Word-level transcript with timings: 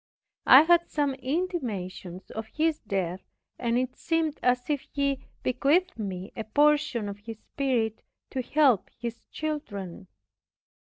I 0.47 0.63
had 0.63 0.89
some 0.89 1.13
intimations 1.13 2.31
of 2.31 2.47
his 2.47 2.79
death, 2.79 3.21
and 3.59 3.77
it 3.77 3.95
seemed 3.95 4.39
as 4.41 4.67
if 4.67 4.81
he 4.91 5.27
bequeathed 5.43 5.99
me 5.99 6.31
a 6.35 6.43
portion 6.43 7.07
of 7.07 7.19
his 7.19 7.37
spirit 7.37 8.01
to 8.31 8.41
help 8.41 8.89
his 8.97 9.21
children. 9.29 10.07